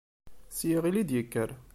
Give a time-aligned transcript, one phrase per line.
[0.57, 1.49] S yiɣil i d-yekker.